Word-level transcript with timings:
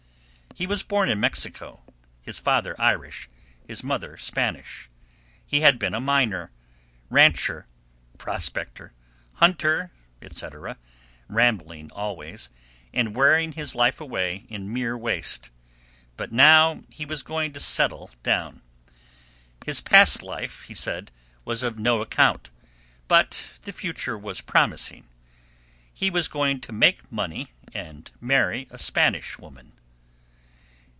He 0.53 0.67
was 0.67 0.83
born 0.83 1.07
in 1.07 1.21
Mexico, 1.21 1.81
his 2.21 2.37
father 2.37 2.75
Irish, 2.79 3.29
his 3.65 3.85
mother 3.85 4.17
Spanish. 4.17 4.89
He 5.45 5.61
had 5.61 5.79
been 5.79 5.93
a 5.93 6.01
miner, 6.01 6.51
rancher, 7.09 7.67
prospector, 8.17 8.91
hunter, 9.35 9.91
etc., 10.21 10.75
rambling 11.29 11.89
always, 11.93 12.49
and 12.93 13.15
wearing 13.15 13.53
his 13.53 13.75
life 13.75 14.01
away 14.01 14.45
in 14.49 14.71
mere 14.73 14.97
waste; 14.97 15.51
but 16.17 16.33
now 16.33 16.83
he 16.89 17.05
was 17.05 17.23
going 17.23 17.53
to 17.53 17.59
settle 17.61 18.11
down. 18.21 18.61
His 19.65 19.79
past 19.79 20.21
life, 20.21 20.63
he 20.63 20.73
said, 20.73 21.11
was 21.45 21.63
of 21.63 21.79
"no 21.79 22.01
account," 22.01 22.49
but 23.07 23.57
the 23.61 23.71
future 23.71 24.17
was 24.17 24.41
promising. 24.41 25.07
He 25.93 26.09
was 26.09 26.27
going 26.27 26.59
to 26.59 26.73
"make 26.73 27.09
money 27.09 27.53
and 27.73 28.11
marry 28.19 28.67
a 28.69 28.77
Spanish 28.77 29.39
woman." 29.39 29.77